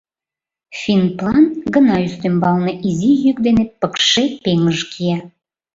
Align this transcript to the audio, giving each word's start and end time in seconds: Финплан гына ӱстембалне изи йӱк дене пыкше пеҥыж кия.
Финплан 0.79 1.45
гына 1.73 1.95
ӱстембалне 2.07 2.73
изи 2.89 3.11
йӱк 3.23 3.37
дене 3.47 3.63
пыкше 3.79 4.23
пеҥыж 4.43 4.79
кия. 4.91 5.19